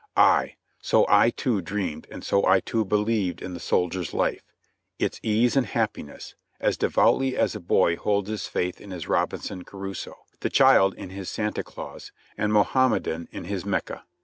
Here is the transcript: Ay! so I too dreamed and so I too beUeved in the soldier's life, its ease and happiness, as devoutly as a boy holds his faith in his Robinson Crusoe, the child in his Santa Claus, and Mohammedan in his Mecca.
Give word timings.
Ay! 0.17 0.55
so 0.81 1.05
I 1.07 1.29
too 1.29 1.61
dreamed 1.61 2.07
and 2.09 2.23
so 2.23 2.43
I 2.43 2.59
too 2.59 2.83
beUeved 2.83 3.39
in 3.39 3.53
the 3.53 3.59
soldier's 3.59 4.15
life, 4.15 4.41
its 4.97 5.19
ease 5.21 5.55
and 5.55 5.67
happiness, 5.67 6.33
as 6.59 6.75
devoutly 6.75 7.37
as 7.37 7.53
a 7.53 7.59
boy 7.59 7.97
holds 7.97 8.27
his 8.27 8.47
faith 8.47 8.81
in 8.81 8.89
his 8.89 9.07
Robinson 9.07 9.63
Crusoe, 9.63 10.25
the 10.39 10.49
child 10.49 10.95
in 10.95 11.11
his 11.11 11.29
Santa 11.29 11.61
Claus, 11.63 12.11
and 12.35 12.51
Mohammedan 12.51 13.27
in 13.31 13.43
his 13.43 13.63
Mecca. 13.63 14.03